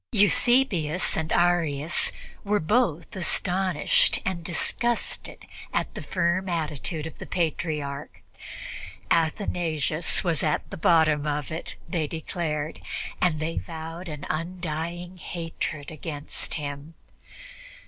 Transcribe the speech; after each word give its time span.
Eusebius 0.11 1.15
and 1.15 1.31
Arius 1.31 2.11
were 2.43 2.59
both 2.59 3.15
astonished 3.15 4.19
and 4.25 4.43
disgusted 4.43 5.45
at 5.71 5.93
the 5.93 6.01
firm 6.01 6.49
attitude 6.49 7.05
of 7.05 7.19
the 7.19 7.27
Patriarch. 7.27 8.23
Athanasius 9.11 10.23
was 10.23 10.41
at 10.41 10.67
the 10.71 10.75
bottom 10.75 11.27
of 11.27 11.51
it, 11.51 11.75
they 11.87 12.07
declared, 12.07 12.81
and 13.21 13.39
they 13.39 13.59
vowed 13.59 14.09
an 14.09 14.25
undying 14.27 15.17
hatred 15.19 15.91
against 15.91 16.55
him. 16.55 16.95